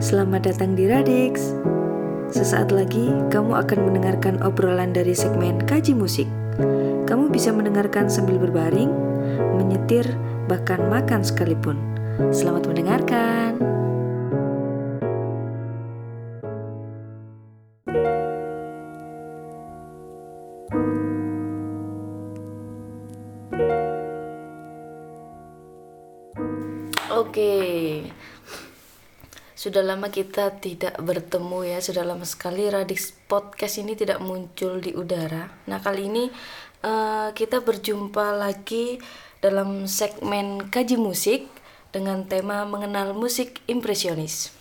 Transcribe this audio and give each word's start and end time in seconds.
Selamat 0.00 0.48
datang 0.48 0.72
di 0.72 0.88
Radix. 0.88 1.52
Sesaat 2.32 2.72
lagi 2.72 3.12
kamu 3.28 3.52
akan 3.52 3.78
mendengarkan 3.84 4.40
obrolan 4.40 4.96
dari 4.96 5.12
segmen 5.12 5.60
Kaji 5.68 5.92
Musik. 5.92 6.24
Kamu 7.04 7.28
bisa 7.28 7.52
mendengarkan 7.52 8.08
sambil 8.08 8.40
berbaring, 8.40 8.88
menyetir, 9.60 10.08
bahkan 10.48 10.80
makan 10.88 11.20
sekalipun. 11.20 11.76
Selamat 12.32 12.64
mendengarkan. 12.64 13.79
Sudah 29.60 29.84
lama 29.84 30.08
kita 30.08 30.56
tidak 30.56 30.96
bertemu 30.96 31.68
ya, 31.68 31.84
sudah 31.84 32.00
lama 32.00 32.24
sekali 32.24 32.72
Radix 32.72 33.12
Podcast 33.12 33.76
ini 33.76 33.92
tidak 33.92 34.16
muncul 34.24 34.80
di 34.80 34.96
udara. 34.96 35.52
Nah, 35.68 35.84
kali 35.84 36.08
ini 36.08 36.32
eh, 36.80 37.28
kita 37.36 37.60
berjumpa 37.60 38.40
lagi 38.40 38.96
dalam 39.44 39.84
segmen 39.84 40.72
kaji 40.72 40.96
musik 40.96 41.44
dengan 41.92 42.24
tema 42.24 42.64
mengenal 42.64 43.12
musik 43.12 43.60
impresionis. 43.68 44.56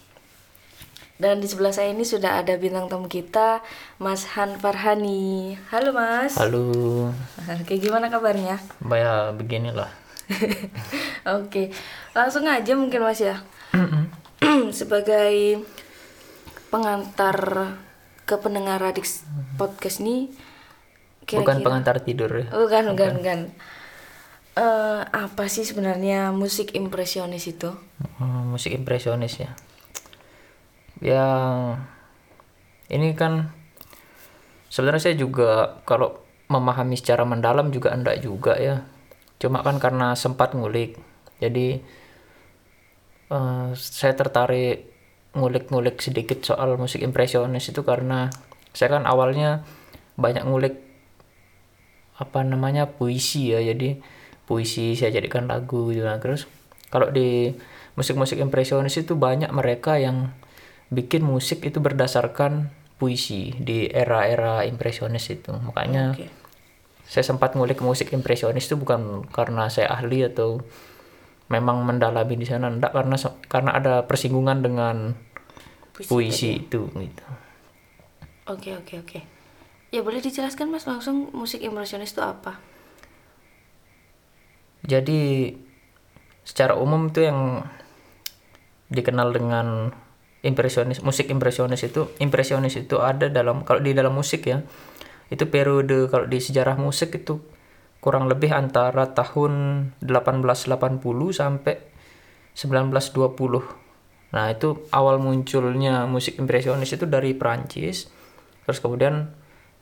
Dan 1.15 1.39
di 1.39 1.47
sebelah 1.47 1.71
saya 1.71 1.95
ini 1.95 2.03
sudah 2.03 2.43
ada 2.43 2.59
bintang 2.59 2.91
tamu 2.91 3.07
kita, 3.07 3.63
Mas 4.03 4.27
Han 4.35 4.59
Farhani. 4.59 5.55
Halo 5.71 5.95
Mas. 5.95 6.35
Halo, 6.35 7.15
Kayak 7.71 7.87
gimana 7.87 8.11
kabarnya? 8.11 8.59
ya 8.83 9.31
beginilah. 9.31 9.95
Oke, 11.39 11.71
langsung 12.11 12.43
aja 12.51 12.75
mungkin 12.75 12.99
Mas 12.99 13.23
ya. 13.23 13.39
Sebagai 14.71 15.63
pengantar 16.69 17.37
ke 18.23 18.35
pendengar 18.37 18.77
Radix 18.77 19.25
podcast 19.57 19.99
ini 20.05 20.29
Bukan 21.37 21.61
pengantar 21.61 22.01
tidur 22.01 22.31
ya. 22.33 22.49
Bukan, 22.49 22.97
bukan, 22.97 23.11
bukan. 23.21 23.39
Eh, 24.57 25.01
apa 25.05 25.45
sih 25.45 25.61
sebenarnya 25.61 26.33
musik 26.33 26.73
impresionis 26.73 27.45
itu? 27.45 27.69
Hmm, 28.17 28.49
musik 28.49 28.73
impresionis 28.73 29.37
ya. 29.37 29.53
Yang 30.99 31.85
ini 32.89 33.13
kan 33.13 33.53
sebenarnya 34.73 35.11
saya 35.11 35.15
juga 35.15 35.79
kalau 35.85 36.17
memahami 36.49 36.97
secara 36.97 37.21
mendalam 37.29 37.69
juga 37.69 37.93
enggak 37.93 38.25
juga 38.25 38.57
ya. 38.57 38.81
Cuma 39.37 39.61
kan 39.61 39.77
karena 39.77 40.17
sempat 40.17 40.57
ngulik. 40.57 40.97
Jadi 41.37 41.79
eh, 43.29 43.69
saya 43.77 44.13
tertarik 44.17 44.89
ngulik-ngulik 45.37 46.01
sedikit 46.01 46.41
soal 46.41 46.75
musik 46.81 47.05
impresionis 47.05 47.69
itu 47.69 47.85
karena 47.85 48.33
saya 48.73 48.97
kan 48.97 49.05
awalnya 49.05 49.61
banyak 50.17 50.43
ngulik 50.45 50.75
apa 52.19 52.43
namanya 52.43 52.89
puisi 52.91 53.53
ya. 53.55 53.61
Jadi 53.63 54.01
puisi 54.49 54.97
saya 54.97 55.13
jadikan 55.13 55.45
lagu 55.45 55.93
gitu. 55.93 56.03
Nah 56.03 56.19
terus 56.19 56.49
kalau 56.89 57.13
di 57.13 57.53
musik-musik 57.93 58.41
impresionis 58.41 58.97
itu 58.97 59.13
banyak 59.13 59.49
mereka 59.53 60.01
yang 60.01 60.33
bikin 60.89 61.21
musik 61.21 61.61
itu 61.61 61.77
berdasarkan 61.77 62.73
puisi 62.99 63.55
di 63.55 63.87
era-era 63.87 64.65
impresionis 64.65 65.29
itu. 65.31 65.53
Makanya 65.53 66.17
Oke. 66.17 66.27
saya 67.07 67.23
sempat 67.23 67.53
ngulik 67.55 67.79
musik 67.79 68.11
impresionis 68.11 68.67
itu 68.67 68.75
bukan 68.75 69.23
karena 69.29 69.71
saya 69.71 69.93
ahli 69.93 70.25
atau 70.25 70.65
memang 71.49 71.81
mendalami 71.81 72.37
di 72.37 72.45
sana 72.45 72.69
enggak 72.69 72.93
karena 72.93 73.17
karena 73.49 73.71
ada 73.73 73.93
persinggungan 74.05 74.61
dengan 74.61 75.17
Puisi 75.91 76.07
puisi 76.07 76.49
itu 76.63 76.87
gitu 76.95 77.25
Oke, 78.49 78.73
oke, 78.73 79.05
oke. 79.05 79.19
Ya 79.93 80.01
boleh 80.01 80.25
dijelaskan 80.25 80.73
Mas 80.73 80.89
langsung 80.89 81.29
musik 81.37 81.61
impresionis 81.61 82.17
itu 82.17 82.21
apa? 82.25 82.57
Jadi 84.81 85.53
secara 86.41 86.73
umum 86.73 87.13
itu 87.13 87.29
yang 87.29 87.61
dikenal 88.89 89.29
dengan 89.37 89.93
impresionis 90.41 91.05
musik 91.05 91.29
impresionis 91.29 91.85
itu 91.85 92.09
impresionis 92.17 92.73
itu 92.73 92.97
ada 92.97 93.29
dalam 93.29 93.61
kalau 93.61 93.85
di 93.85 93.93
dalam 93.93 94.17
musik 94.17 94.49
ya 94.49 94.65
itu 95.29 95.45
periode 95.45 96.09
kalau 96.09 96.25
di 96.25 96.41
sejarah 96.41 96.73
musik 96.73 97.13
itu 97.13 97.37
kurang 97.99 98.31
lebih 98.31 98.51
antara 98.55 99.11
tahun 99.11 99.53
1880 100.03 100.99
sampai 101.35 101.75
1920 102.55 104.31
nah 104.31 104.45
itu 104.47 104.85
awal 104.93 105.17
munculnya 105.17 106.05
musik 106.05 106.37
impresionis 106.37 106.93
itu 106.93 107.09
dari 107.09 107.33
Prancis 107.33 108.07
terus 108.63 108.79
kemudian 108.79 109.33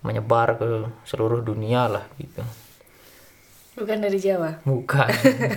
menyebar 0.01 0.55
ke 0.57 0.69
seluruh 1.03 1.43
dunia 1.43 1.89
lah 1.89 2.05
gitu 2.17 2.41
Bukan 3.77 4.01
dari 4.01 4.17
Jawa. 4.17 4.57
Bukan. 4.65 5.05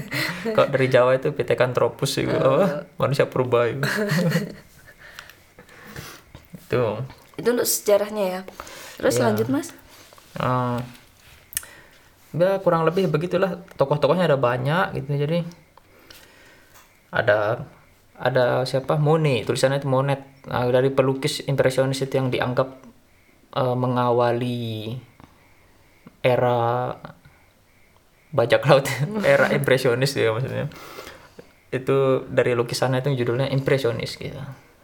Kalau 0.53 0.69
dari 0.69 0.93
Jawa 0.93 1.17
itu 1.17 1.33
Pithecanthropus 1.33 2.21
itu 2.21 2.37
apa? 2.37 2.85
Manusia 3.01 3.25
purba 3.25 3.65
itu. 3.65 3.81
itu. 6.69 6.85
Itu 7.41 7.49
untuk 7.57 7.65
sejarahnya 7.65 8.25
ya. 8.29 8.41
Terus 9.01 9.17
Iya. 9.17 9.25
lanjut 9.25 9.49
Mas. 9.49 9.73
Eh, 10.37 10.79
ya 12.35 12.59
kurang 12.63 12.87
lebih 12.87 13.11
begitulah. 13.11 13.63
Tokoh-tokohnya 13.75 14.27
ada 14.31 14.39
banyak 14.39 14.99
gitu. 15.01 15.15
Jadi 15.17 15.39
ada 17.11 17.67
ada 18.21 18.63
siapa 18.69 19.01
Monet 19.01 19.49
tulisannya 19.49 19.81
itu 19.83 19.89
Monet 19.91 20.31
Nah, 20.49 20.65
dari 20.73 20.89
pelukis 20.89 21.45
impresionis 21.45 22.01
itu 22.01 22.17
yang 22.17 22.33
dianggap 22.33 22.81
eh, 23.61 23.77
mengawali 23.77 24.97
era 26.25 26.97
bajak 28.33 28.63
laut 28.65 28.89
era 29.27 29.53
impresionis 29.53 30.17
ya 30.17 30.33
maksudnya 30.33 30.73
itu 31.71 32.25
dari 32.31 32.57
lukisannya 32.57 33.05
itu 33.05 33.21
judulnya 33.25 33.53
impresionis 33.53 34.17
gitu 34.17 34.41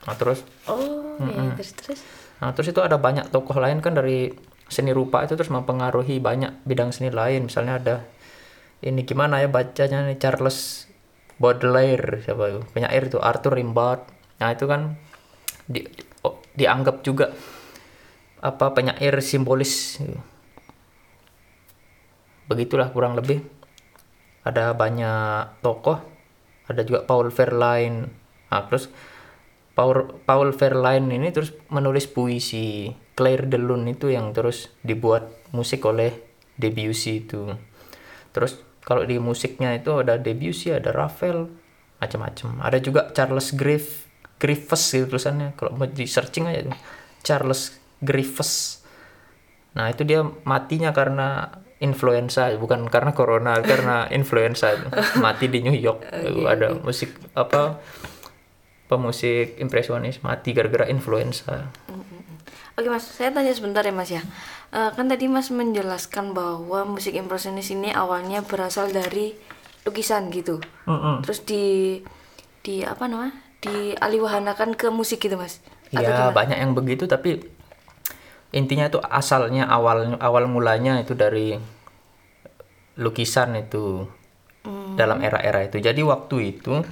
nah 0.06 0.14
terus 0.14 0.44
Oh, 0.68 1.16
ya 1.24 1.56
terus 1.56 1.72
terus. 1.72 2.00
nah 2.36 2.52
terus 2.52 2.68
itu 2.68 2.80
ada 2.84 3.00
banyak 3.00 3.32
tokoh 3.32 3.56
lain 3.56 3.80
kan 3.80 3.96
dari 3.96 4.28
seni 4.66 4.91
rupa 4.91 5.22
itu 5.22 5.38
terus 5.38 5.50
mempengaruhi 5.50 6.19
banyak 6.19 6.66
bidang 6.66 6.91
seni 6.91 7.15
lain. 7.15 7.47
Misalnya 7.47 7.78
ada 7.78 7.97
ini 8.82 9.06
gimana 9.06 9.41
ya 9.41 9.49
bacanya 9.49 10.04
nih 10.04 10.19
Charles 10.19 10.91
Baudelaire 11.37 12.25
siapa 12.25 12.44
itu? 12.49 12.60
Penyair 12.72 13.03
itu 13.09 13.19
Arthur 13.21 13.56
Rimbaud. 13.56 14.00
Nah 14.41 14.49
itu 14.53 14.65
kan 14.69 14.97
di, 15.69 15.84
oh, 16.25 16.41
dianggap 16.56 17.00
juga 17.06 17.32
apa 18.43 18.66
penyair 18.72 19.19
simbolis. 19.25 20.03
Gitu. 20.03 20.21
begitulah 22.47 22.94
kurang 22.94 23.19
lebih. 23.19 23.43
Ada 24.47 24.71
banyak 24.78 25.62
tokoh. 25.66 25.99
Ada 26.71 26.87
juga 26.87 27.03
Paul 27.03 27.34
Verlaine. 27.34 28.06
Nah 28.50 28.62
terus 28.71 28.87
Paul 29.76 30.25
Paul 30.25 30.56
Verlaine 30.56 31.12
ini 31.12 31.28
terus 31.28 31.53
menulis 31.69 32.09
puisi 32.09 32.88
Claire 33.12 33.44
de 33.44 33.60
Lune 33.60 33.92
itu 33.92 34.09
yang 34.09 34.32
terus 34.32 34.72
dibuat 34.81 35.28
musik 35.53 35.84
oleh 35.84 36.16
Debussy 36.56 37.28
itu. 37.28 37.53
Terus 38.32 38.56
kalau 38.81 39.04
di 39.04 39.20
musiknya 39.20 39.76
itu 39.76 39.92
ada 40.00 40.16
Debussy 40.16 40.72
ada 40.72 40.97
Ravel 40.97 41.53
macam-macam. 42.00 42.64
Ada 42.64 42.81
juga 42.81 43.12
Charles 43.12 43.53
Griff 43.53 44.09
Griffes 44.41 44.82
gitu 44.97 45.12
tulisannya. 45.12 45.53
Kalau 45.60 45.76
mau 45.76 45.84
di 45.84 46.08
searching 46.08 46.48
aja 46.48 46.72
tuh 46.72 46.76
Charles 47.20 47.76
Griffes 48.00 48.81
Nah 49.76 49.93
itu 49.93 50.03
dia 50.08 50.25
matinya 50.48 50.91
karena 50.97 51.53
influenza 51.76 52.48
bukan 52.56 52.88
karena 52.88 53.12
corona 53.12 53.60
karena 53.60 54.08
influenza 54.19 54.72
mati 55.20 55.53
di 55.53 55.60
New 55.60 55.76
York. 55.76 56.08
Itu 56.25 56.48
ada 56.48 56.72
musik 56.81 57.12
apa 57.37 57.76
pemusik 58.87 59.59
impresionis 59.59 60.23
mati 60.23 60.55
gara-gara 60.55 60.87
influenza 60.91 61.71
Oke 62.77 62.93
Mas, 62.93 63.09
saya 63.09 63.33
tanya 63.33 63.56
sebentar 63.56 63.81
ya 63.81 63.94
Mas 63.97 64.12
ya. 64.12 64.21
Eh, 64.69 64.91
kan 64.93 65.09
tadi 65.09 65.33
Mas 65.33 65.49
menjelaskan 65.49 66.37
bahwa 66.37 66.85
musik 66.85 67.17
impresionis 67.17 67.73
ini 67.73 67.88
awalnya 67.88 68.44
berasal 68.44 68.93
dari 68.93 69.33
lukisan 69.88 70.29
gitu. 70.29 70.61
Terus 71.25 71.41
di 71.49 71.65
di 72.61 72.85
apa 72.85 73.09
namanya? 73.09 73.33
Dialiwahanakan 73.65 74.77
ke 74.77 74.93
musik 74.93 75.25
gitu 75.25 75.41
Mas. 75.41 75.65
ya 75.88 76.29
banyak 76.35 76.61
yang 76.61 76.77
begitu 76.77 77.09
tapi 77.09 77.41
intinya 78.53 78.91
itu 78.91 78.99
asalnya 79.00 79.71
awal 79.71 80.19
awal 80.19 80.44
mulanya 80.50 80.99
itu 80.99 81.15
dari 81.15 81.56
lukisan 82.99 83.55
itu 83.56 84.05
dalam 84.99 85.23
era-era 85.23 85.62
itu 85.62 85.79
jadi 85.79 86.00
waktu 86.03 86.59
itu 86.59 86.83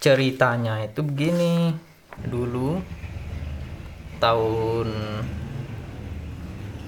ceritanya 0.00 0.82
itu 0.84 1.00
begini. 1.04 1.74
Dulu 2.24 2.80
tahun 4.20 4.88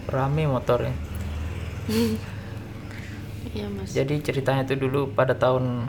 rame 0.08 0.44
motornya. 0.48 0.94
Iya 3.48 3.64
Mas. 3.72 3.96
jadi 3.96 4.20
ceritanya 4.20 4.68
itu 4.68 4.76
dulu 4.76 5.16
pada 5.16 5.32
tahun 5.32 5.88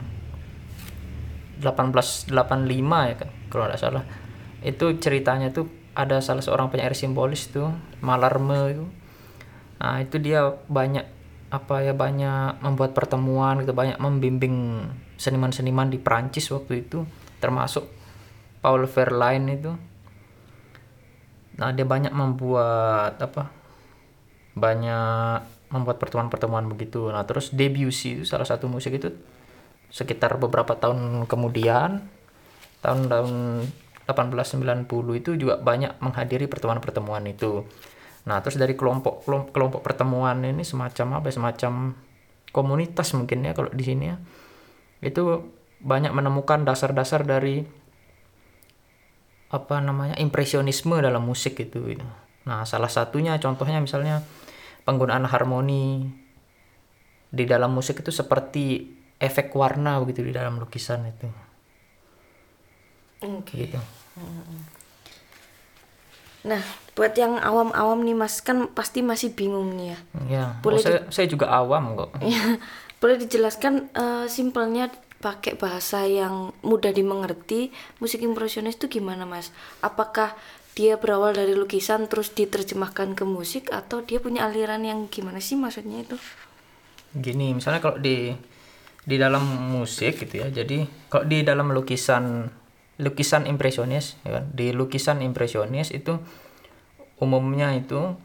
1885 1.60 2.32
ya 2.32 3.14
kan 3.20 3.30
kalau 3.52 3.68
nggak 3.68 3.76
salah. 3.76 4.04
Itu 4.64 4.96
ceritanya 4.96 5.52
tuh 5.52 5.68
ada 5.92 6.24
salah 6.24 6.40
seorang 6.40 6.72
penyair 6.72 6.96
simbolis 6.96 7.52
tuh 7.52 7.68
Malarme 8.00 8.60
itu. 8.72 8.84
Nah 9.76 10.00
itu 10.00 10.16
dia 10.16 10.56
banyak 10.72 11.04
apa 11.50 11.84
ya 11.84 11.92
banyak 11.92 12.62
membuat 12.62 12.96
pertemuan 12.96 13.60
gitu 13.60 13.74
banyak 13.74 13.98
membimbing 13.98 14.86
seniman-seniman 15.20 15.92
di 15.92 16.00
Prancis 16.00 16.48
waktu 16.48 16.88
itu 16.88 17.04
termasuk 17.44 17.84
Paul 18.64 18.88
Verlaine 18.88 19.48
itu 19.52 19.72
nah 21.60 21.76
dia 21.76 21.84
banyak 21.84 22.16
membuat 22.16 23.20
apa 23.20 23.52
banyak 24.56 25.68
membuat 25.68 26.00
pertemuan-pertemuan 26.00 26.64
begitu 26.72 27.12
nah 27.12 27.20
terus 27.28 27.52
Debussy 27.52 28.16
itu 28.16 28.24
salah 28.24 28.48
satu 28.48 28.64
musik 28.64 28.96
itu 28.96 29.12
sekitar 29.92 30.40
beberapa 30.40 30.72
tahun 30.72 31.28
kemudian 31.28 32.00
tahun-tahun 32.80 33.68
1890 34.08 35.20
itu 35.20 35.30
juga 35.36 35.60
banyak 35.60 36.00
menghadiri 36.00 36.48
pertemuan-pertemuan 36.48 37.28
itu 37.28 37.68
Nah, 38.28 38.44
terus 38.44 38.60
dari 38.60 38.76
kelompok 38.76 39.24
kelompok, 39.24 39.80
pertemuan 39.80 40.44
ini 40.44 40.60
semacam 40.66 41.20
apa? 41.20 41.26
ya, 41.32 41.34
Semacam 41.40 41.72
komunitas 42.52 43.14
mungkin 43.16 43.46
ya 43.46 43.52
kalau 43.56 43.70
di 43.72 43.84
sini 43.86 44.04
ya. 44.12 44.16
Itu 45.00 45.52
banyak 45.80 46.12
menemukan 46.12 46.64
dasar-dasar 46.68 47.24
dari 47.24 47.64
apa 49.50 49.82
namanya 49.82 50.14
impresionisme 50.20 50.94
dalam 51.02 51.26
musik 51.26 51.58
itu. 51.58 51.80
gitu. 51.90 52.06
Nah, 52.46 52.62
salah 52.64 52.88
satunya 52.88 53.36
contohnya 53.42 53.82
misalnya 53.82 54.22
penggunaan 54.86 55.26
harmoni 55.26 56.08
di 57.30 57.44
dalam 57.46 57.74
musik 57.74 58.02
itu 58.02 58.14
seperti 58.14 58.90
efek 59.20 59.52
warna 59.52 60.00
begitu 60.00 60.24
di 60.24 60.32
dalam 60.32 60.56
lukisan 60.58 61.06
itu. 61.06 61.28
Oke. 63.20 63.68
Gitu. 63.68 63.78
Nah, 66.40 66.62
buat 66.96 67.12
yang 67.20 67.36
awam-awam 67.36 68.00
nih 68.00 68.16
Mas, 68.16 68.40
kan 68.40 68.72
pasti 68.72 69.04
masih 69.04 69.36
bingung 69.36 69.76
nih 69.76 69.92
ya. 69.92 69.98
Ya, 70.24 70.44
oh, 70.64 70.80
saya, 70.80 71.04
saya 71.12 71.28
juga 71.28 71.52
awam 71.52 72.00
kok. 72.00 72.16
Boleh 73.00 73.16
dijelaskan 73.16 73.88
eh, 73.96 74.26
simpelnya 74.28 74.92
pakai 75.20 75.56
bahasa 75.56 76.08
yang 76.08 76.52
mudah 76.64 76.92
dimengerti, 76.96 77.72
musik 78.00 78.24
impresionis 78.24 78.80
itu 78.80 78.88
gimana, 78.88 79.28
Mas? 79.28 79.52
Apakah 79.84 80.36
dia 80.72 80.96
berawal 80.96 81.36
dari 81.36 81.52
lukisan 81.52 82.08
terus 82.08 82.32
diterjemahkan 82.32 83.12
ke 83.12 83.24
musik 83.28 83.68
atau 83.68 84.00
dia 84.00 84.16
punya 84.16 84.48
aliran 84.48 84.80
yang 84.80 85.12
gimana 85.12 85.42
sih 85.42 85.60
maksudnya 85.60 86.08
itu? 86.08 86.16
Gini, 87.12 87.52
misalnya 87.52 87.84
kalau 87.84 88.00
di 88.00 88.32
di 89.04 89.16
dalam 89.16 89.42
musik 89.76 90.24
gitu 90.24 90.40
ya. 90.40 90.48
Jadi 90.48 90.88
kalau 91.12 91.28
di 91.28 91.44
dalam 91.44 91.68
lukisan 91.72 92.48
lukisan 93.00 93.48
impresionis 93.48 94.20
ya 94.24 94.40
kan, 94.40 94.44
di 94.52 94.76
lukisan 94.76 95.24
impresionis 95.24 95.88
itu 95.92 96.20
umumnya 97.20 97.72
itu 97.76 98.16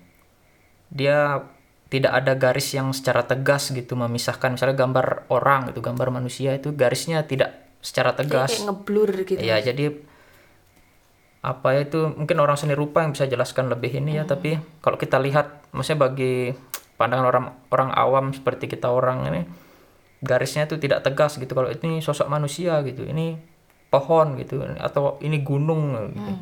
dia 0.91 1.43
tidak 1.89 2.11
ada 2.17 2.33
garis 2.33 2.73
yang 2.73 2.89
secara 2.91 3.23
tegas 3.23 3.69
gitu 3.69 3.93
memisahkan. 3.93 4.57
Misalnya 4.57 4.75
gambar 4.75 5.29
orang 5.29 5.69
gitu 5.69 5.85
gambar 5.85 6.09
manusia 6.09 6.57
itu 6.57 6.73
garisnya 6.73 7.23
tidak 7.23 7.65
secara 7.85 8.17
tegas. 8.17 8.49
kayak 8.49 8.65
ngeblur 8.65 9.09
gitu. 9.29 9.37
ya 9.37 9.61
jadi 9.61 9.93
apa 11.45 11.77
ya 11.77 11.85
itu 11.85 12.09
mungkin 12.17 12.41
orang 12.41 12.57
seni 12.57 12.73
rupa 12.73 13.05
yang 13.05 13.13
bisa 13.13 13.29
jelaskan 13.29 13.69
lebih 13.69 14.01
ini 14.01 14.17
ya 14.17 14.25
tapi 14.25 14.57
kalau 14.81 14.97
kita 14.97 15.21
lihat 15.21 15.69
maksudnya 15.69 16.09
bagi 16.09 16.57
pandangan 16.97 17.25
orang 17.29 17.45
orang 17.69 17.89
awam 17.93 18.25
seperti 18.33 18.65
kita 18.65 18.89
orang 18.89 19.29
ini 19.29 19.45
garisnya 20.25 20.65
itu 20.65 20.81
tidak 20.81 21.05
tegas 21.05 21.37
gitu. 21.37 21.53
Kalau 21.53 21.69
ini 21.69 22.01
sosok 22.01 22.25
manusia 22.25 22.81
gitu 22.81 23.05
ini 23.05 23.37
pohon 23.93 24.41
gitu 24.41 24.65
atau 24.81 25.21
ini 25.21 25.45
gunung 25.45 26.09
gitu. 26.17 26.33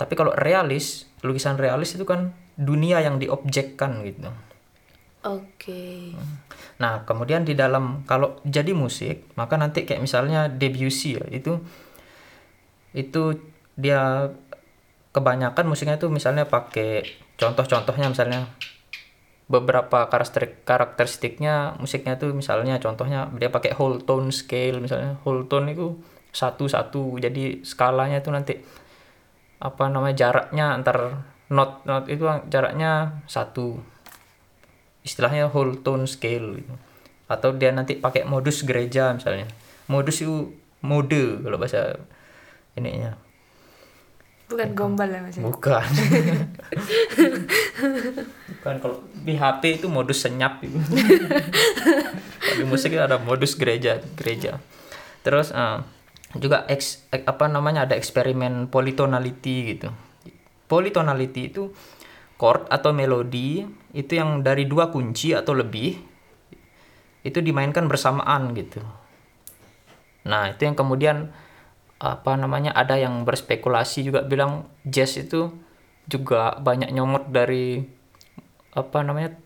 Tapi 0.00 0.16
kalau 0.16 0.32
realis 0.32 1.04
lukisan 1.20 1.60
realis 1.60 1.92
itu 1.92 2.08
kan 2.08 2.32
dunia 2.56 3.04
yang 3.04 3.20
diobjekkan 3.20 4.00
gitu 4.08 4.32
Oke. 5.20 6.16
Nah, 6.80 7.04
kemudian 7.04 7.44
di 7.44 7.52
dalam 7.52 8.08
kalau 8.08 8.40
jadi 8.48 8.72
musik, 8.72 9.28
maka 9.36 9.60
nanti 9.60 9.84
kayak 9.84 10.00
misalnya 10.00 10.48
Debussy 10.48 11.20
ya, 11.20 11.26
itu 11.28 11.60
itu 12.96 13.36
dia 13.76 14.32
kebanyakan 15.12 15.66
musiknya 15.68 15.98
itu 16.00 16.08
misalnya 16.08 16.46
pakai 16.46 17.04
contoh-contohnya 17.36 18.10
misalnya 18.10 18.50
beberapa 19.50 20.06
karakteristik 20.06 20.62
karakteristiknya 20.62 21.74
musiknya 21.82 22.14
itu 22.14 22.30
misalnya 22.30 22.78
contohnya 22.78 23.26
dia 23.34 23.50
pakai 23.50 23.74
whole 23.74 23.98
tone 23.98 24.30
scale 24.30 24.78
misalnya 24.78 25.18
whole 25.26 25.42
tone 25.50 25.74
itu 25.74 25.98
satu-satu 26.30 27.18
jadi 27.18 27.66
skalanya 27.66 28.22
itu 28.22 28.30
nanti 28.30 28.54
apa 29.58 29.90
namanya 29.90 30.14
jaraknya 30.14 30.78
antar 30.78 31.26
not 31.50 31.82
not 31.82 32.06
itu 32.06 32.22
jaraknya 32.46 33.18
satu 33.26 33.82
istilahnya 35.02 35.48
whole 35.48 35.76
tone 35.80 36.04
scale 36.04 36.58
gitu. 36.58 36.74
atau 37.26 37.54
dia 37.54 37.70
nanti 37.70 37.96
pakai 37.96 38.26
modus 38.26 38.62
gereja 38.62 39.14
misalnya 39.14 39.46
modus 39.86 40.20
itu 40.20 40.50
mode 40.80 41.40
kalau 41.40 41.56
bahasa 41.56 41.96
ininya 42.74 43.14
Bukan 44.50 44.74
gombal 44.74 45.06
ya 45.06 45.22
Mas. 45.22 45.38
ya? 45.38 45.46
bukan 45.46 45.78
bukan 48.50 48.74
kalau 48.82 48.96
di 49.14 49.34
HP 49.34 49.78
itu 49.78 49.86
modus 49.86 50.26
senyap 50.26 50.58
itu 50.60 50.74
Kalau 52.40 52.56
di 52.58 52.66
musik 52.66 52.90
itu 52.90 52.98
ada 52.98 53.16
modus 53.20 53.54
gereja 53.54 54.02
gereja 54.18 54.58
terus 55.22 55.52
eh, 55.52 55.78
juga 56.34 56.64
eks, 56.66 57.06
ek- 57.12 57.26
apa 57.28 57.46
namanya 57.46 57.84
ada 57.86 57.94
eksperimen 57.94 58.66
polytonality 58.66 59.76
gitu 59.76 59.88
polytonality 60.66 61.52
itu 61.52 61.70
chord 62.34 62.66
atau 62.66 62.90
melodi 62.90 63.68
itu 63.90 64.18
yang 64.18 64.46
dari 64.46 64.66
dua 64.70 64.90
kunci 64.94 65.34
atau 65.34 65.54
lebih 65.54 65.98
itu 67.20 67.38
dimainkan 67.42 67.84
bersamaan 67.90 68.54
gitu. 68.56 68.80
Nah 70.24 70.52
itu 70.52 70.64
yang 70.64 70.76
kemudian 70.76 71.32
apa 72.00 72.32
namanya 72.38 72.72
ada 72.72 72.96
yang 72.96 73.28
berspekulasi 73.28 74.08
juga 74.08 74.24
bilang 74.24 74.64
jazz 74.88 75.20
itu 75.20 75.52
juga 76.08 76.56
banyak 76.56 76.88
nyomot 76.96 77.28
dari 77.28 77.84
apa 78.72 79.04
namanya 79.04 79.36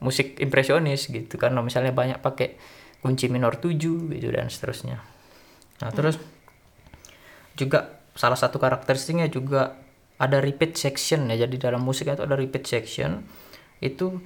musik 0.00 0.40
impresionis 0.40 1.10
gitu. 1.12 1.36
Kan 1.36 1.52
misalnya 1.60 1.92
banyak 1.92 2.18
pakai 2.24 2.56
kunci 3.04 3.28
minor 3.28 3.60
7 3.60 3.76
gitu 4.08 4.28
dan 4.32 4.48
seterusnya. 4.48 5.04
Nah 5.84 5.90
terus 5.92 6.16
juga 7.56 8.00
salah 8.16 8.36
satu 8.36 8.56
karakteristiknya 8.56 9.28
juga 9.28 9.76
ada 10.20 10.40
repeat 10.40 10.76
section 10.76 11.28
ya. 11.28 11.44
Jadi 11.44 11.56
dalam 11.60 11.84
musik 11.84 12.08
itu 12.08 12.24
ada 12.24 12.36
repeat 12.36 12.64
section 12.64 13.24
itu 13.80 14.20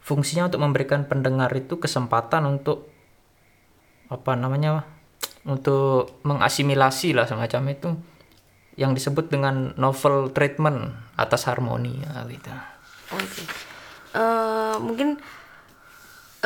fungsinya 0.00 0.48
untuk 0.48 0.64
memberikan 0.64 1.04
pendengar 1.04 1.52
itu 1.52 1.76
kesempatan 1.76 2.48
untuk 2.48 2.88
apa 4.08 4.32
namanya 4.34 4.88
untuk 5.44 6.20
mengasimilasi 6.24 7.12
lah 7.12 7.28
semacam 7.28 7.62
itu 7.72 7.88
yang 8.78 8.94
disebut 8.94 9.28
dengan 9.28 9.74
novel 9.74 10.30
treatment 10.32 10.94
atas 11.18 11.44
harmoni 11.50 11.98
ya, 11.98 12.24
gitu. 12.30 12.48
Oke. 13.12 13.42
Eh, 14.14 14.76
mungkin 14.78 15.18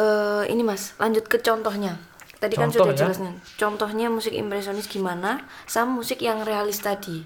eh 0.01 0.43
ini 0.49 0.65
Mas, 0.65 0.97
lanjut 0.97 1.29
ke 1.29 1.39
contohnya. 1.39 2.01
Tadi 2.43 2.59
kan 2.59 2.75
Contoh 2.75 2.91
sudah 2.91 2.97
ya. 2.97 3.01
jelasnya. 3.07 3.33
Contohnya 3.55 4.07
musik 4.11 4.35
impresionis 4.35 4.91
gimana 4.91 5.47
sama 5.69 6.03
musik 6.03 6.19
yang 6.25 6.43
realis 6.43 6.83
tadi. 6.83 7.23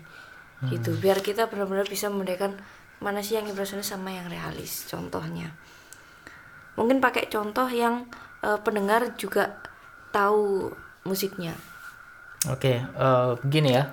Gitu. 0.68 0.90
Hmm. 0.92 1.00
Biar 1.00 1.24
kita 1.24 1.48
benar-benar 1.48 1.88
bisa 1.88 2.12
membedakan 2.12 2.60
mana 3.00 3.20
sih 3.20 3.36
yang 3.36 3.46
impresionis 3.48 3.88
sama 3.92 4.12
yang 4.12 4.28
realis. 4.28 4.88
Contohnya. 4.88 5.52
Mungkin 6.76 7.00
pakai 7.00 7.28
contoh 7.32 7.68
yang 7.68 8.08
eh, 8.44 8.58
pendengar 8.60 9.16
juga 9.16 9.60
tahu 10.12 10.72
musiknya. 11.04 11.56
Oke, 12.48 12.80
eh, 12.80 13.30
gini 13.48 13.74
ya. 13.74 13.92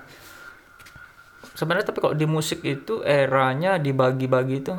Sebenarnya 1.54 1.86
tapi 1.94 2.02
kalau 2.02 2.16
di 2.18 2.26
musik 2.26 2.66
itu 2.66 3.04
eranya 3.06 3.78
dibagi-bagi 3.78 4.56
itu. 4.64 4.74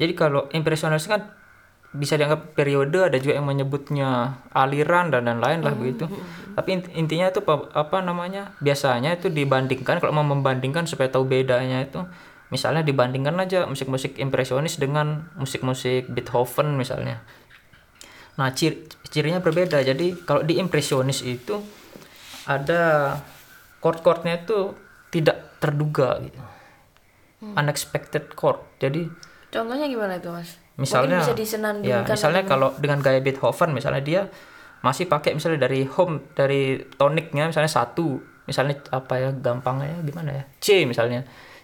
Jadi 0.00 0.12
kalau 0.16 0.48
impresionis 0.54 1.04
kan 1.04 1.28
bisa 1.90 2.14
dianggap 2.14 2.54
periode, 2.54 3.02
ada 3.02 3.18
juga 3.18 3.34
yang 3.36 3.50
menyebutnya 3.50 4.38
aliran 4.54 5.10
dan 5.10 5.26
lain-lain 5.26 5.60
lah 5.60 5.74
begitu. 5.74 6.06
Tapi 6.54 6.78
int- 6.78 6.92
intinya 6.94 7.26
itu 7.28 7.42
apa, 7.42 7.66
apa 7.74 7.98
namanya? 7.98 8.54
Biasanya 8.62 9.18
itu 9.18 9.26
dibandingkan 9.26 9.98
kalau 9.98 10.14
mau 10.14 10.24
membandingkan 10.24 10.86
supaya 10.86 11.10
tahu 11.10 11.26
bedanya 11.26 11.82
itu 11.82 12.06
misalnya 12.50 12.82
dibandingkan 12.82 13.38
aja 13.38 13.64
musik-musik 13.64 14.18
impresionis 14.18 14.76
dengan 14.76 15.30
musik-musik 15.34 16.06
Beethoven 16.06 16.74
misalnya. 16.74 17.22
Nah, 18.36 18.50
cir- 18.50 18.86
cirinya 19.06 19.38
berbeda. 19.38 19.80
Jadi 19.80 20.18
kalau 20.22 20.42
di 20.42 20.58
impresionis 20.58 21.22
itu 21.22 21.62
ada 22.44 23.14
chord-chordnya 23.78 24.42
itu 24.42 24.74
tidak 25.08 25.58
terduga 25.58 26.18
gitu. 26.20 26.40
Unexpected 27.40 28.34
chord. 28.34 28.60
Jadi 28.76 29.08
Contohnya 29.50 29.86
gimana 29.86 30.20
itu, 30.20 30.30
Mas? 30.30 30.60
misalnya 30.76 31.20
Mungkin 31.20 31.28
bisa 31.28 31.34
ya 31.34 31.42
disenandungkan 31.44 32.14
misalnya 32.16 32.40
dengan- 32.40 32.48
kalau 32.48 32.68
dengan 32.80 32.98
gaya 33.04 33.20
Beethoven 33.20 33.70
misalnya 33.76 34.00
dia 34.00 34.22
masih 34.80 35.04
pakai 35.04 35.36
misalnya 35.36 35.68
dari 35.68 35.84
home 35.84 36.32
dari 36.32 36.80
toniknya 36.96 37.52
misalnya 37.52 37.68
satu 37.68 38.16
misalnya 38.48 38.80
apa 38.88 39.12
ya 39.20 39.28
gampangnya 39.28 40.00
gimana 40.00 40.40
ya 40.40 40.44
C 40.56 40.88
misalnya 40.88 41.20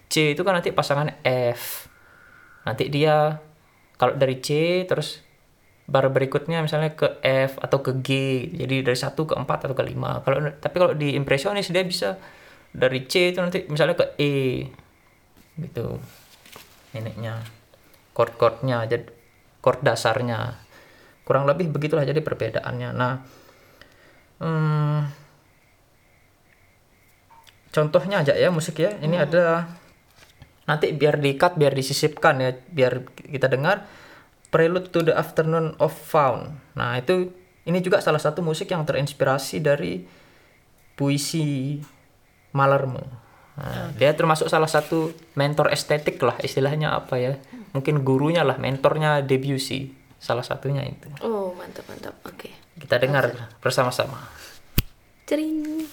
C 0.07 0.33
itu 0.35 0.43
kan 0.47 0.59
nanti 0.59 0.71
pasangan 0.71 1.11
F. 1.27 1.91
Nanti 2.67 2.91
dia 2.91 3.43
kalau 3.97 4.15
dari 4.19 4.39
C 4.43 4.83
terus 4.85 5.23
bar 5.87 6.11
berikutnya 6.11 6.67
misalnya 6.67 6.99
ke 6.99 7.23
F 7.23 7.63
atau 7.63 7.79
ke 7.81 8.03
G. 8.03 8.11
Jadi 8.51 8.83
dari 8.83 8.99
satu 8.99 9.27
ke 9.27 9.35
empat 9.39 9.71
atau 9.71 9.77
ke 9.79 9.85
lima. 9.87 10.21
Kalau 10.27 10.51
tapi 10.59 10.77
kalau 10.83 10.95
di 10.95 11.15
impresionis 11.15 11.71
dia 11.71 11.87
bisa 11.87 12.19
dari 12.75 13.07
C 13.07 13.33
itu 13.33 13.39
nanti 13.39 13.65
misalnya 13.71 13.95
ke 13.95 14.07
E. 14.19 14.67
Gitu. 15.57 15.87
Ininya 16.95 17.41
chord 18.13 18.35
chordnya 18.37 18.83
jadi 18.85 19.07
chord 19.63 19.81
dasarnya. 19.87 20.59
Kurang 21.27 21.47
lebih 21.47 21.71
begitulah 21.71 22.07
jadi 22.07 22.19
perbedaannya. 22.23 22.91
Nah 22.95 23.15
hmm, 24.43 24.99
contohnya 27.71 28.27
aja 28.27 28.35
ya 28.35 28.51
musik 28.51 28.83
ya. 28.83 28.91
Ini 28.99 29.23
ada 29.23 29.71
nanti 30.67 30.91
biar 30.93 31.23
di-cut 31.23 31.55
biar 31.55 31.73
disisipkan 31.73 32.43
ya 32.43 32.51
biar 32.53 33.07
kita 33.31 33.47
dengar 33.47 33.87
Prelude 34.51 34.89
to 34.95 35.03
the 35.03 35.15
Afternoon 35.15 35.75
of 35.83 35.91
Faun. 35.91 36.63
Nah, 36.79 36.97
itu 36.97 37.35
ini 37.67 37.83
juga 37.83 37.99
salah 37.99 38.23
satu 38.23 38.47
musik 38.47 38.71
yang 38.71 38.87
terinspirasi 38.87 39.59
dari 39.59 40.07
puisi 40.95 41.77
Mallarmé. 42.55 43.05
Nah, 43.57 43.91
dia 43.99 44.15
termasuk 44.15 44.47
salah 44.47 44.71
satu 44.71 45.11
mentor 45.35 45.75
estetik 45.75 46.23
lah 46.23 46.39
istilahnya 46.41 46.95
apa 46.95 47.19
ya? 47.19 47.33
Mungkin 47.75 48.07
gurunya 48.07 48.47
lah, 48.47 48.57
mentornya 48.57 49.21
Debussy. 49.21 49.93
Salah 50.17 50.47
satunya 50.47 50.87
itu. 50.87 51.11
Oh, 51.21 51.53
mantap 51.59 51.85
mantap. 51.91 52.15
Oke. 52.25 52.49
Kita 52.81 52.97
dengar 52.97 53.53
bersama-sama. 53.61 54.31
Cering. 55.29 55.85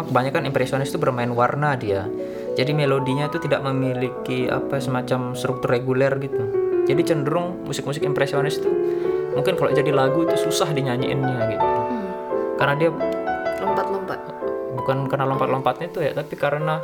Memang 0.00 0.16
kebanyakan 0.16 0.48
impresionis 0.48 0.88
itu 0.88 0.96
bermain 0.96 1.28
warna 1.28 1.76
dia. 1.76 2.08
Jadi 2.56 2.72
melodinya 2.72 3.28
itu 3.28 3.36
tidak 3.36 3.60
memiliki 3.60 4.48
apa 4.48 4.80
semacam 4.80 5.36
struktur 5.36 5.76
reguler 5.76 6.16
gitu. 6.16 6.40
Jadi 6.88 7.04
cenderung 7.04 7.60
musik-musik 7.68 8.00
impresionis 8.00 8.56
itu 8.56 8.72
mungkin 9.36 9.60
kalau 9.60 9.68
jadi 9.76 9.92
lagu 9.92 10.24
itu 10.24 10.40
susah 10.40 10.72
dinyanyiinnya 10.72 11.38
gitu. 11.52 11.68
Karena 12.56 12.74
dia 12.80 12.90
Lompat-lompat. 13.60 14.20
bukan 14.80 15.12
karena 15.12 15.28
lompat-lompatnya 15.28 15.92
itu 15.92 16.00
ya, 16.00 16.16
tapi 16.16 16.32
karena 16.40 16.80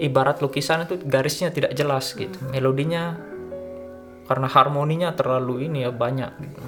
ibarat 0.00 0.40
lukisan 0.40 0.88
itu 0.88 0.96
garisnya 1.04 1.52
tidak 1.52 1.76
jelas 1.76 2.16
gitu. 2.16 2.40
Melodinya 2.48 3.20
karena 4.24 4.48
harmoninya 4.48 5.12
terlalu 5.12 5.68
ini 5.68 5.84
ya 5.84 5.92
banyak 5.92 6.32
gitu. 6.40 6.62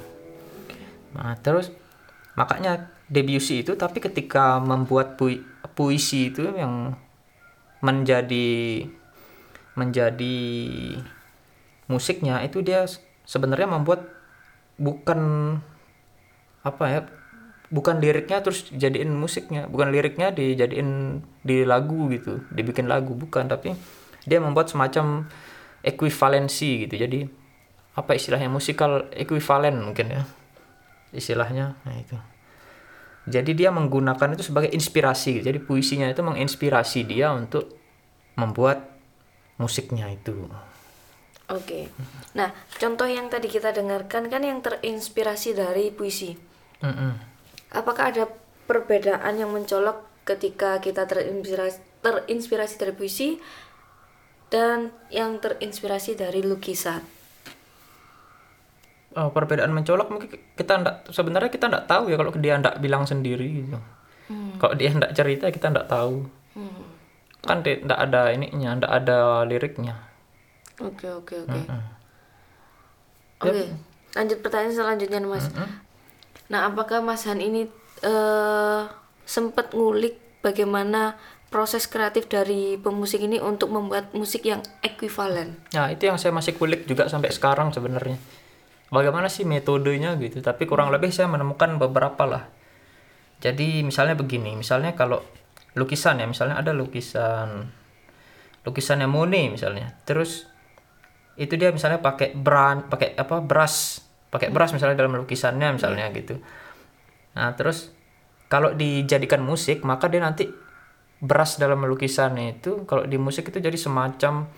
Nah, 1.16 1.32
terus 1.40 1.72
makanya 2.38 2.90
Debussy 3.10 3.66
itu 3.66 3.74
tapi 3.74 3.98
ketika 3.98 4.62
membuat 4.62 5.18
pui- 5.18 5.42
puisi 5.74 6.30
itu 6.30 6.46
yang 6.54 6.94
menjadi 7.82 8.86
menjadi 9.74 10.38
musiknya 11.90 12.38
itu 12.46 12.62
dia 12.62 12.86
sebenarnya 13.26 13.66
membuat 13.66 14.06
bukan 14.78 15.20
apa 16.62 16.84
ya 16.86 17.00
bukan 17.70 18.02
liriknya 18.02 18.42
terus 18.42 18.66
jadiin 18.70 19.14
musiknya 19.14 19.70
bukan 19.70 19.94
liriknya 19.94 20.34
dijadiin 20.34 21.22
di 21.42 21.62
lagu 21.66 22.10
gitu 22.10 22.42
dibikin 22.54 22.86
lagu 22.86 23.14
bukan. 23.14 23.46
Tapi 23.50 23.74
dia 24.26 24.38
membuat 24.38 24.70
semacam 24.70 25.26
ekuivalensi 25.82 26.86
gitu. 26.86 26.94
Jadi 26.94 27.26
apa 27.94 28.14
istilahnya 28.14 28.46
musikal 28.46 29.10
ekuivalen 29.10 29.82
mungkin 29.82 30.06
ya 30.14 30.22
istilahnya 31.14 31.76
nah 31.82 31.94
itu 31.96 32.16
jadi 33.30 33.52
dia 33.52 33.70
menggunakan 33.70 34.34
itu 34.34 34.50
sebagai 34.50 34.72
inspirasi 34.72 35.44
jadi 35.44 35.58
puisinya 35.60 36.08
itu 36.08 36.24
menginspirasi 36.24 37.06
dia 37.06 37.30
untuk 37.34 37.68
membuat 38.38 38.88
musiknya 39.60 40.08
itu 40.08 40.48
Oke. 41.50 41.90
Nah, 42.38 42.54
contoh 42.78 43.10
yang 43.10 43.26
tadi 43.26 43.50
kita 43.50 43.74
dengarkan 43.74 44.30
kan 44.30 44.38
yang 44.38 44.62
terinspirasi 44.62 45.58
dari 45.58 45.90
puisi. 45.90 46.38
Mm-mm. 46.78 47.12
Apakah 47.74 48.14
ada 48.14 48.30
perbedaan 48.70 49.34
yang 49.34 49.50
mencolok 49.50 50.06
ketika 50.22 50.78
kita 50.78 51.10
terinspirasi 51.10 51.82
terinspirasi 52.06 52.74
dari 52.78 52.94
puisi 52.94 53.28
dan 54.46 54.94
yang 55.10 55.42
terinspirasi 55.42 56.14
dari 56.14 56.46
lukisan? 56.46 57.02
Oh, 59.18 59.34
perbedaan 59.34 59.74
mencolok 59.74 60.06
mungkin 60.06 60.30
kita 60.54 60.78
ndak 60.78 61.10
sebenarnya 61.10 61.50
kita 61.50 61.66
ndak 61.66 61.90
tahu 61.90 62.14
ya 62.14 62.16
kalau 62.18 62.30
dia 62.38 62.54
ndak 62.62 62.78
bilang 62.78 63.02
sendiri 63.02 63.66
gitu. 63.66 63.78
Kalau 64.62 64.74
dia 64.78 64.94
ndak 64.94 65.12
cerita 65.18 65.50
kita 65.50 65.74
ndak 65.74 65.90
tahu. 65.90 66.22
Hmm. 66.54 66.82
Kan 67.42 67.66
dia 67.66 67.82
ndak 67.82 67.98
ada 67.98 68.30
ininya, 68.30 68.78
ndak 68.78 68.92
ada 69.02 69.42
liriknya. 69.42 69.98
Oke 70.78 71.10
oke 71.10 71.42
oke. 71.42 71.60
Oke, 73.40 73.72
lanjut 74.14 74.38
pertanyaan 74.44 74.76
selanjutnya 74.76 75.18
Mas. 75.24 75.48
Nah, 76.52 76.68
apakah 76.68 77.00
Mas 77.00 77.24
Han 77.24 77.40
ini 77.40 77.66
eh 78.04 78.82
sempat 79.26 79.72
ngulik 79.74 80.18
bagaimana 80.44 81.18
proses 81.50 81.90
kreatif 81.90 82.30
dari 82.30 82.78
pemusik 82.78 83.26
ini 83.26 83.42
untuk 83.42 83.74
membuat 83.74 84.14
musik 84.14 84.46
yang 84.46 84.62
ekuivalen? 84.86 85.58
Nah, 85.74 85.90
itu 85.90 86.06
yang 86.06 86.18
saya 86.20 86.30
masih 86.30 86.54
kulik 86.54 86.86
juga 86.86 87.10
sampai 87.10 87.34
sekarang 87.34 87.74
sebenarnya. 87.74 88.20
Bagaimana 88.90 89.30
sih 89.30 89.46
metodenya 89.46 90.18
gitu, 90.18 90.42
tapi 90.42 90.66
kurang 90.66 90.90
lebih 90.90 91.14
saya 91.14 91.30
menemukan 91.30 91.78
beberapa 91.78 92.26
lah. 92.26 92.44
Jadi 93.38 93.86
misalnya 93.86 94.18
begini, 94.18 94.58
misalnya 94.58 94.98
kalau 94.98 95.22
lukisan 95.78 96.18
ya, 96.18 96.26
misalnya 96.26 96.58
ada 96.58 96.74
lukisan 96.74 97.70
lukisannya 98.66 99.08
Monet 99.08 99.56
misalnya. 99.56 99.94
Terus 100.04 100.44
itu 101.40 101.54
dia 101.56 101.72
misalnya 101.72 102.02
pakai 102.02 102.36
brand, 102.36 102.90
pakai 102.90 103.16
apa? 103.16 103.40
brush, 103.40 104.02
pakai 104.28 104.52
brush 104.52 104.76
misalnya 104.76 104.98
dalam 104.98 105.16
lukisannya 105.22 105.68
misalnya 105.72 106.10
gitu. 106.12 106.36
Nah, 107.38 107.54
terus 107.56 107.94
kalau 108.50 108.74
dijadikan 108.74 109.40
musik, 109.40 109.86
maka 109.86 110.10
dia 110.10 110.20
nanti 110.20 110.50
brush 111.22 111.56
dalam 111.62 111.80
lukisannya 111.86 112.60
itu 112.60 112.84
kalau 112.84 113.06
di 113.06 113.16
musik 113.16 113.48
itu 113.48 113.62
jadi 113.62 113.76
semacam 113.76 114.48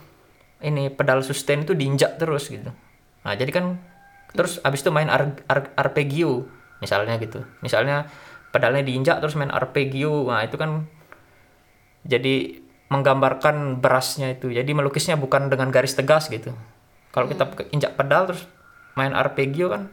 ini 0.63 0.89
pedal 0.95 1.21
sustain 1.21 1.67
itu 1.67 1.75
diinjak 1.77 2.17
terus 2.17 2.49
gitu. 2.49 2.71
Nah, 3.23 3.35
jadi 3.37 3.51
kan 3.53 3.92
terus 4.33 4.59
abis 4.65 4.81
itu 4.81 4.91
main 4.93 5.09
ar- 5.13 5.45
ar- 5.49 5.73
arpeggio 5.77 6.49
misalnya 6.83 7.17
gitu. 7.21 7.45
Misalnya 7.63 8.11
pedalnya 8.51 8.83
diinjak 8.85 9.23
terus 9.23 9.39
main 9.39 9.53
arpeggio. 9.53 10.29
Nah, 10.29 10.43
itu 10.45 10.57
kan 10.59 10.89
jadi 12.03 12.59
menggambarkan 12.91 13.81
berasnya 13.81 14.35
itu. 14.35 14.53
Jadi 14.53 14.71
melukisnya 14.75 15.17
bukan 15.17 15.49
dengan 15.49 15.71
garis 15.71 15.95
tegas 15.95 16.29
gitu. 16.29 16.53
Kalau 17.13 17.29
kita 17.29 17.49
pakai 17.49 17.71
injak 17.73 17.95
pedal 17.97 18.29
terus 18.29 18.45
main 18.99 19.17
arpeggio 19.17 19.73
kan 19.73 19.89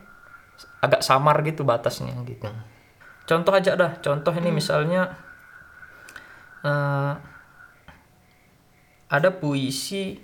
agak 0.83 1.03
samar 1.03 1.39
gitu 1.47 1.63
batasnya 1.63 2.15
gitu. 2.27 2.47
Contoh 3.27 3.53
aja 3.55 3.77
dah. 3.77 3.91
Contoh 4.03 4.33
ini 4.35 4.49
misalnya 4.51 5.15
eh, 6.65 7.13
ada 9.09 9.29
puisi 9.33 10.19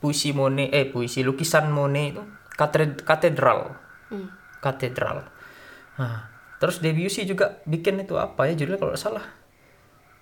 puisi 0.00 0.32
Monet 0.32 0.72
eh 0.72 0.88
puisi 0.88 1.20
lukisan 1.20 1.68
Monet 1.68 2.16
itu 2.16 2.22
katedral 2.60 3.00
katedral. 3.08 3.60
Katedral. 4.60 5.24
Nah, 5.96 6.28
terus 6.60 6.84
Debussy 6.84 7.24
juga 7.24 7.64
bikin 7.64 8.04
itu 8.04 8.20
apa 8.20 8.52
ya 8.52 8.52
judulnya 8.52 8.76
kalau 8.76 8.92
salah 9.00 9.24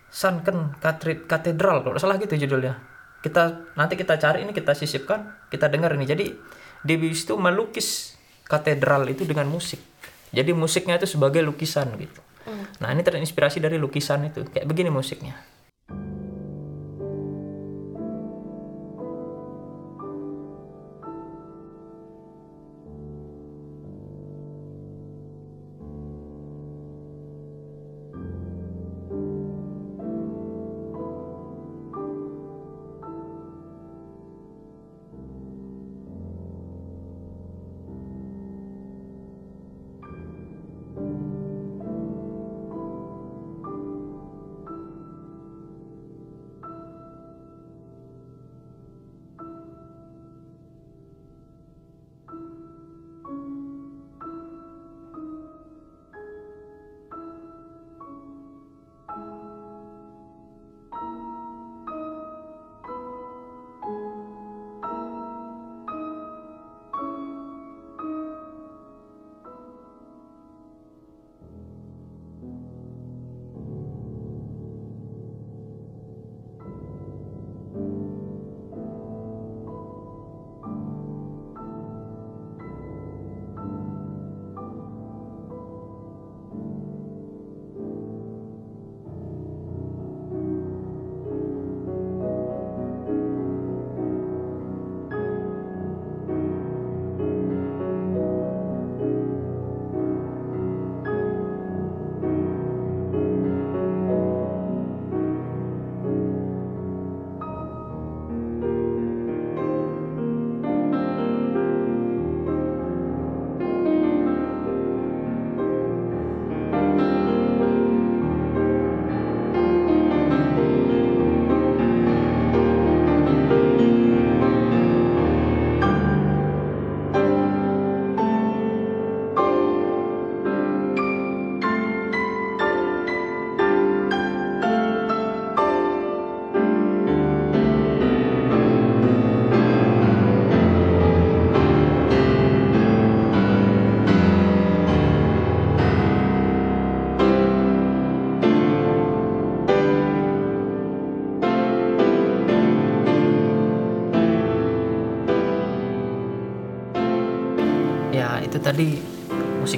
Sunken 0.09 0.79
Katedral 0.81 1.83
kalau 1.85 1.99
salah 1.99 2.17
gitu 2.23 2.39
judulnya. 2.39 2.79
Kita 3.19 3.75
nanti 3.75 3.99
kita 3.99 4.15
cari 4.17 4.47
ini 4.47 4.55
kita 4.55 4.73
sisipkan, 4.73 5.51
kita 5.51 5.67
dengar 5.67 5.93
ini. 5.99 6.07
Jadi 6.07 6.27
Debussy 6.87 7.27
itu 7.27 7.35
melukis 7.35 8.15
katedral 8.47 9.05
itu 9.11 9.27
dengan 9.27 9.51
musik. 9.51 9.83
Jadi 10.31 10.55
musiknya 10.55 10.97
itu 10.97 11.11
sebagai 11.11 11.43
lukisan 11.43 11.93
gitu. 11.99 12.23
Nah, 12.81 12.89
ini 12.95 13.05
terinspirasi 13.05 13.61
dari 13.61 13.77
lukisan 13.77 14.25
itu. 14.31 14.47
Kayak 14.49 14.65
begini 14.65 14.89
musiknya. 14.89 15.37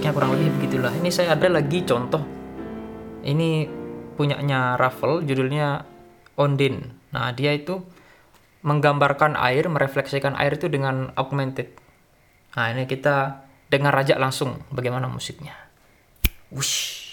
Musiknya 0.00 0.16
kurang 0.16 0.32
lebih 0.32 0.48
begitulah. 0.56 0.96
Ini 0.96 1.12
saya 1.12 1.36
ada 1.36 1.44
lagi 1.52 1.84
contoh. 1.84 2.24
Ini 3.20 3.68
punyanya 4.16 4.80
Raffle, 4.80 5.20
judulnya 5.28 5.84
Ondine. 6.40 7.12
Nah, 7.12 7.36
dia 7.36 7.52
itu 7.52 7.84
menggambarkan 8.64 9.36
air, 9.36 9.68
merefleksikan 9.68 10.40
air 10.40 10.56
itu 10.56 10.72
dengan 10.72 11.12
augmented. 11.20 11.76
Nah, 12.56 12.72
ini 12.72 12.88
kita 12.88 13.44
dengar 13.68 13.92
aja 13.92 14.16
langsung 14.16 14.64
bagaimana 14.72 15.04
musiknya. 15.04 15.52
Wush. 16.48 17.09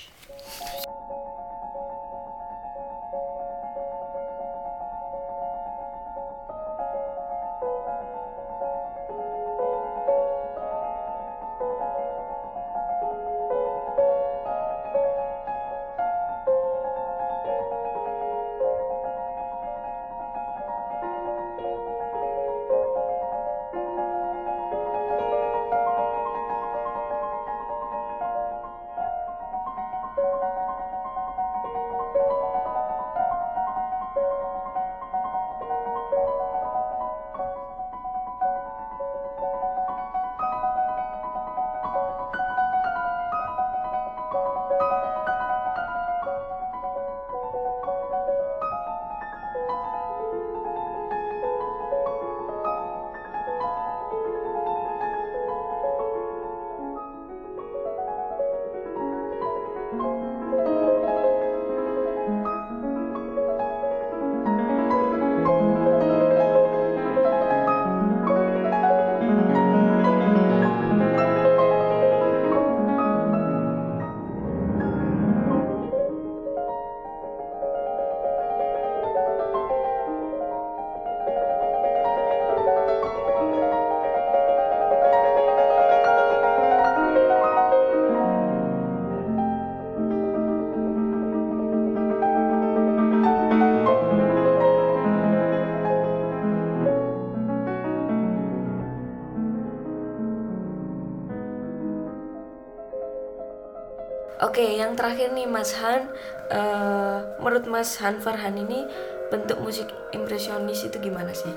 Terakhir 105.07 105.31
nih 105.31 105.47
Mas 105.47 105.71
Han, 105.79 106.11
eh, 106.51 107.17
menurut 107.39 107.63
Mas 107.71 107.95
Han 108.03 108.19
Farhan 108.19 108.59
ini 108.59 108.83
bentuk 109.31 109.55
musik 109.63 109.87
impresionis 110.11 110.83
itu 110.83 110.99
gimana 110.99 111.31
sih? 111.31 111.47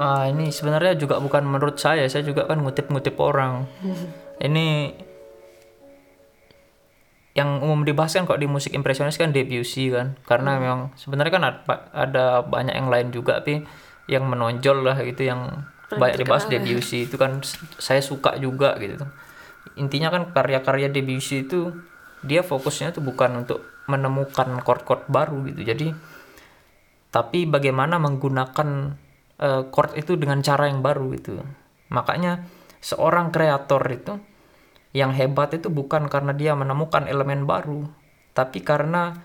Ah, 0.00 0.24
ini 0.24 0.48
sebenarnya 0.48 0.96
juga 0.96 1.20
bukan 1.20 1.44
menurut 1.44 1.76
saya, 1.76 2.08
saya 2.08 2.24
juga 2.24 2.48
kan 2.48 2.64
ngutip-ngutip 2.64 3.12
orang. 3.20 3.68
ini 4.48 4.96
yang 7.36 7.60
umum 7.60 7.84
dibahas 7.84 8.16
kan 8.16 8.24
kok 8.24 8.40
di 8.40 8.48
musik 8.48 8.72
impresionis 8.72 9.20
kan 9.20 9.36
Debussy 9.36 9.92
kan, 9.92 10.16
karena 10.24 10.56
memang 10.56 10.96
sebenarnya 10.96 11.32
kan 11.36 11.44
ada, 11.44 11.60
ada 11.92 12.26
banyak 12.40 12.72
yang 12.72 12.88
lain 12.88 13.12
juga 13.12 13.44
tapi 13.44 13.68
yang 14.08 14.24
menonjol 14.24 14.80
lah 14.80 14.96
gitu 15.04 15.28
yang 15.28 15.68
banyak 15.92 16.24
dibahas 16.24 16.48
Debussy 16.48 17.04
itu 17.04 17.20
kan 17.20 17.44
saya 17.76 18.00
suka 18.00 18.40
juga 18.40 18.80
gitu. 18.80 19.04
Intinya 19.76 20.08
kan 20.08 20.32
karya-karya 20.32 20.88
Debussy 20.88 21.44
itu 21.44 21.68
dia 22.26 22.42
fokusnya 22.42 22.94
tuh 22.94 23.02
bukan 23.04 23.46
untuk 23.46 23.62
menemukan 23.88 24.60
chord-chord 24.62 25.08
baru 25.08 25.46
gitu. 25.48 25.62
Jadi 25.64 25.86
tapi 27.08 27.48
bagaimana 27.48 27.96
menggunakan 27.96 28.68
eh, 29.40 29.62
chord 29.72 29.96
itu 29.96 30.14
dengan 30.20 30.44
cara 30.44 30.68
yang 30.68 30.84
baru 30.84 31.14
gitu. 31.16 31.40
Makanya 31.88 32.44
seorang 32.84 33.32
kreator 33.32 33.80
itu 33.88 34.20
yang 34.92 35.12
hebat 35.12 35.52
itu 35.56 35.68
bukan 35.68 36.08
karena 36.08 36.32
dia 36.32 36.56
menemukan 36.56 37.04
elemen 37.08 37.44
baru, 37.44 37.88
tapi 38.32 38.64
karena 38.64 39.20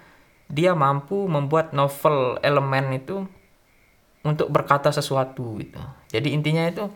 dia 0.51 0.75
mampu 0.75 1.25
membuat 1.27 1.71
novel 1.71 2.37
elemen 2.43 2.93
itu 2.99 3.25
untuk 4.23 4.47
berkata 4.51 4.91
sesuatu 4.91 5.59
gitu. 5.59 5.79
Jadi 6.11 6.31
intinya 6.31 6.63
itu 6.67 6.87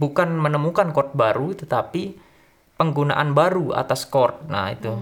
bukan 0.00 0.32
menemukan 0.32 0.90
chord 0.90 1.14
baru 1.14 1.54
tetapi 1.54 2.29
penggunaan 2.80 3.36
baru 3.36 3.76
atas 3.76 4.08
chord. 4.08 4.48
Nah, 4.48 4.72
itu. 4.72 4.96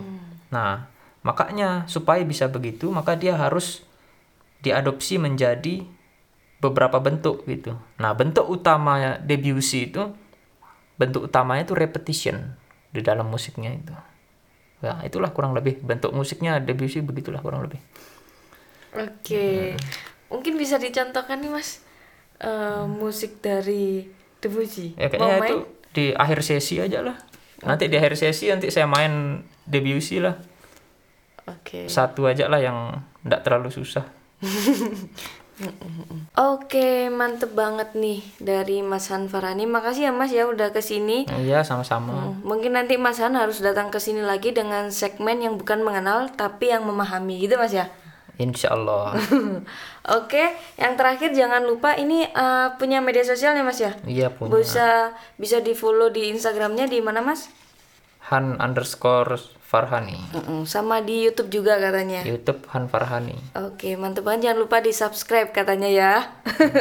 Nah, 0.51 0.91
makanya 1.23 1.87
supaya 1.87 2.27
bisa 2.27 2.51
begitu, 2.51 2.91
maka 2.91 3.15
dia 3.15 3.39
harus 3.39 3.87
diadopsi 4.67 5.23
menjadi 5.23 5.87
beberapa 6.59 6.99
bentuk 6.99 7.47
gitu. 7.47 7.79
Nah, 8.03 8.19
bentuk 8.19 8.51
utama 8.51 9.23
Debussy 9.23 9.95
itu 9.95 10.11
bentuk 10.99 11.31
utamanya 11.31 11.63
itu 11.63 11.79
repetition 11.79 12.59
di 12.91 12.99
dalam 12.99 13.31
musiknya 13.31 13.71
itu. 13.71 13.95
Nah, 14.83 15.07
itulah 15.07 15.31
kurang 15.31 15.55
lebih 15.55 15.79
bentuk 15.79 16.11
musiknya 16.11 16.59
Debussy 16.59 16.99
begitulah 16.99 17.39
kurang 17.39 17.63
lebih. 17.63 17.79
Oke, 18.99 19.79
mungkin 20.27 20.59
bisa 20.59 20.83
dicontohkan 20.83 21.39
nih 21.39 21.55
Mas 21.55 21.79
eh, 22.43 22.83
musik 22.91 23.39
dari 23.39 24.11
Debussy. 24.43 24.99
Ya 24.99 25.07
Mau 25.15 25.31
kayaknya 25.31 25.39
main? 25.39 25.51
itu 25.51 25.57
di 25.95 26.05
akhir 26.19 26.43
sesi 26.43 26.83
aja 26.83 27.07
lah. 27.07 27.28
Nanti 27.67 27.91
di 27.91 27.97
akhir 27.99 28.15
sesi 28.15 28.51
nanti 28.53 28.71
saya 28.71 28.87
main 28.87 29.43
Debussy 29.67 30.23
lah. 30.23 30.39
Oke. 31.49 31.89
Satu 31.89 32.29
aja 32.29 32.47
lah 32.47 32.61
yang 32.61 33.03
tidak 33.25 33.41
terlalu 33.43 33.71
susah. 33.73 34.05
Oke, 36.39 37.11
mantep 37.11 37.51
banget 37.51 37.99
nih 37.99 38.23
dari 38.39 38.79
Mas 38.79 39.11
Han 39.11 39.27
Farhani. 39.27 39.67
Makasih 39.67 40.07
ya 40.07 40.13
Mas 40.15 40.31
ya 40.31 40.47
udah 40.47 40.71
ke 40.71 40.79
sini. 40.79 41.27
Iya, 41.27 41.67
sama-sama. 41.67 42.15
Hmm, 42.15 42.47
Mungkin 42.47 42.79
nanti 42.79 42.95
Mas 42.95 43.19
Han 43.19 43.35
harus 43.35 43.59
datang 43.59 43.91
ke 43.91 43.99
sini 43.99 44.23
lagi 44.23 44.55
dengan 44.55 44.95
segmen 44.95 45.43
yang 45.43 45.59
bukan 45.59 45.83
mengenal 45.83 46.31
tapi 46.31 46.71
yang 46.71 46.87
memahami 46.87 47.43
gitu 47.43 47.59
Mas 47.59 47.75
ya. 47.75 47.91
Insya 48.39 48.75
Allah. 48.75 49.19
Oke, 50.19 50.55
yang 50.79 50.95
terakhir 50.95 51.35
jangan 51.35 51.67
lupa 51.67 51.99
ini 51.99 52.23
eh, 52.23 52.69
punya 52.79 53.03
media 53.03 53.27
sosial 53.27 53.59
ya 53.59 53.67
Mas 53.67 53.83
ya. 53.83 53.93
Iya 54.07 54.31
punya. 54.31 54.55
Bisa 54.55 54.89
bisa 55.37 55.59
di 55.59 55.75
follow 55.75 56.09
di 56.15 56.31
Instagramnya 56.31 56.87
di 56.87 57.03
mana 57.03 57.19
Mas? 57.21 57.51
Han 58.31 58.61
underscore 58.63 59.59
Farhani. 59.69 60.17
Mm-mm, 60.33 60.65
sama 60.65 61.05
di 61.05 61.29
YouTube 61.29 61.61
juga 61.61 61.77
katanya. 61.77 62.25
YouTube 62.25 62.65
Han 62.73 62.89
Farhani. 62.89 63.37
Oke, 63.53 64.01
mantep 64.01 64.25
banget. 64.25 64.49
Jangan 64.49 64.59
lupa 64.65 64.81
di 64.81 64.97
subscribe 64.97 65.53
katanya 65.53 65.89
ya. 65.93 66.13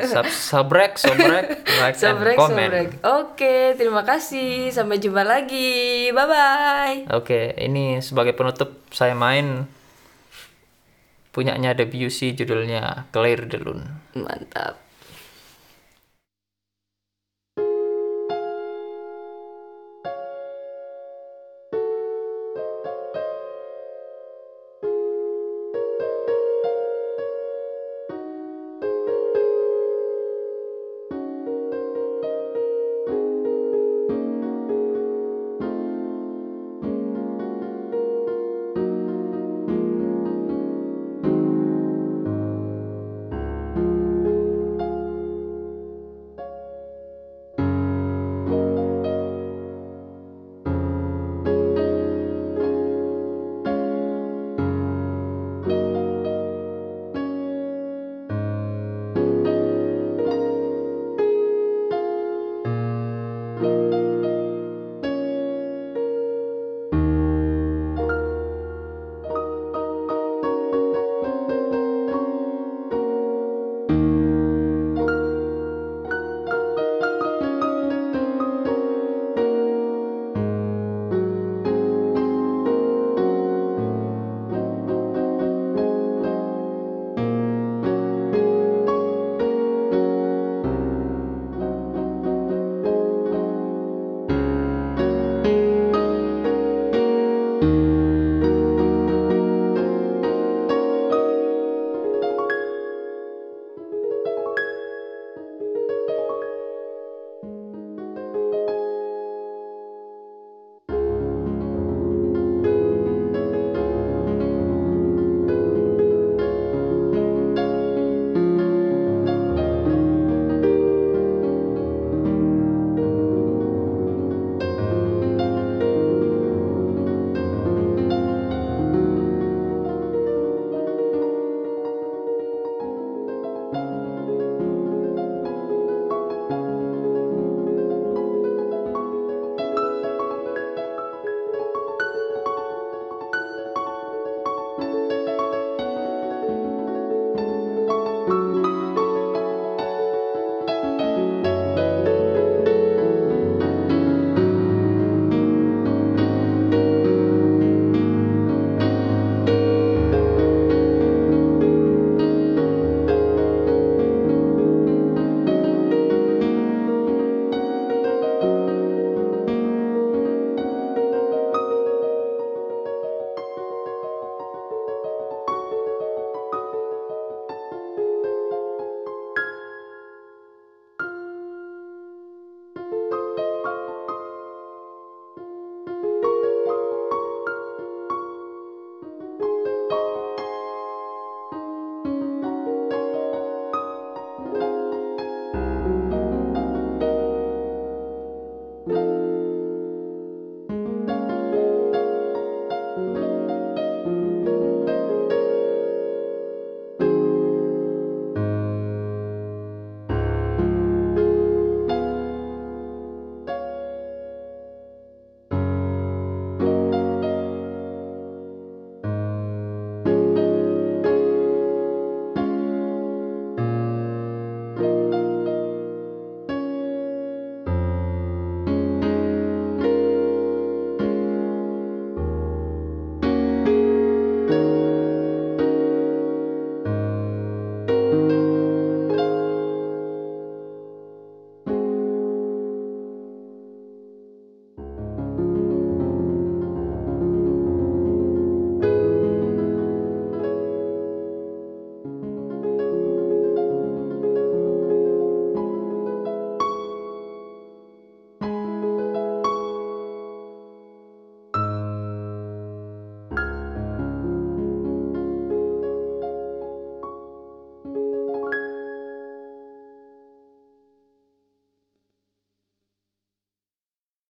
Sub 0.08 0.24
sabrek, 0.56 0.96
sobrek, 0.96 1.68
like 1.84 2.00
Sabrek, 2.00 2.40
and 2.40 2.40
comment. 2.40 2.72
sabrek. 2.72 2.90
Oke, 3.04 3.76
terima 3.76 4.08
kasih. 4.08 4.72
Sampai 4.72 5.04
jumpa 5.04 5.28
lagi. 5.28 6.08
Bye 6.16 6.28
bye. 6.32 6.98
Oke, 7.12 7.60
ini 7.60 8.00
sebagai 8.00 8.32
penutup 8.32 8.88
saya 8.96 9.12
main 9.12 9.68
punyanya 11.38 11.78
Debussy 11.78 12.34
judulnya 12.34 13.06
Clair 13.14 13.46
de 13.46 13.62
Lune. 13.62 13.86
Mantap. 14.18 14.87